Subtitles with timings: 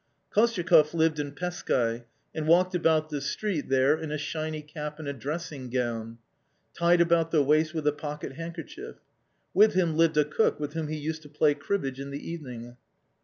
[0.31, 5.07] Kostyakoff lived in Peskae, and walked about the street there in a shiny cap and
[5.07, 6.17] a dressing gown,
[6.73, 8.95] tied round the waist with a pocket handkerchief.
[9.53, 12.77] With him lived a cook with whom he used to play cribbage in the evening.